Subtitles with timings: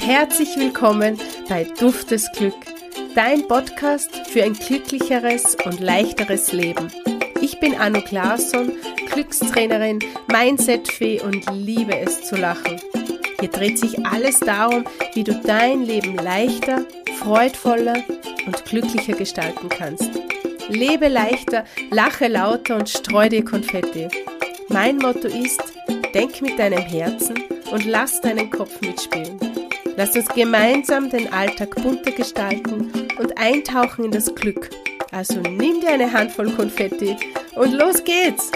[0.00, 2.54] Herzlich willkommen bei Duftes Glück,
[3.14, 6.88] dein Podcast für ein glücklicheres und leichteres Leben.
[7.42, 8.72] Ich bin Anno Claesson,
[9.12, 9.98] Glückstrainerin,
[10.32, 12.80] Mindset-Fee und liebe es zu lachen.
[13.40, 16.86] Hier dreht sich alles darum, wie du dein Leben leichter,
[17.18, 18.02] freudvoller
[18.46, 20.10] und glücklicher gestalten kannst.
[20.68, 24.08] Lebe leichter, lache lauter und streu dir Konfetti.
[24.68, 25.62] Mein Motto ist,
[26.14, 27.34] denk mit deinem Herzen
[27.70, 29.59] und lass deinen Kopf mitspielen.
[30.00, 34.70] Lass uns gemeinsam den Alltag bunter gestalten und eintauchen in das Glück.
[35.12, 37.14] Also nimm dir eine Handvoll Konfetti
[37.54, 38.50] und los geht's!